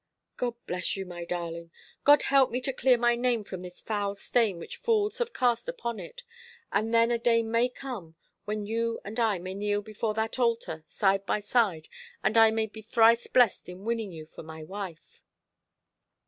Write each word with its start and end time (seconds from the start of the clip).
"God 0.35 0.55
bless 0.65 0.97
you, 0.97 1.05
my 1.05 1.25
darling. 1.25 1.69
God 2.05 2.23
help 2.23 2.49
me 2.49 2.59
to 2.61 2.73
clear 2.73 2.97
my 2.97 3.15
name 3.15 3.43
from 3.43 3.61
this 3.61 3.79
foul 3.79 4.15
stain 4.15 4.57
which 4.57 4.77
fools 4.77 5.19
have 5.19 5.31
cast 5.31 5.69
upon 5.69 5.99
it; 5.99 6.23
and 6.71 6.91
then 6.91 7.11
a 7.11 7.19
day 7.19 7.43
may 7.43 7.69
come 7.69 8.15
when 8.45 8.65
you 8.65 8.99
and 9.05 9.19
I 9.19 9.37
may 9.37 9.53
kneel 9.53 9.83
before 9.83 10.15
that 10.15 10.39
altar, 10.39 10.83
side 10.87 11.27
by 11.27 11.39
side, 11.39 11.87
and 12.23 12.35
I 12.35 12.49
may 12.49 12.65
be 12.65 12.81
thrice 12.81 13.27
blest 13.27 13.69
in 13.69 13.85
winning 13.85 14.11
you 14.11 14.25
for 14.25 14.41
my 14.41 14.63
wife." 14.63 15.21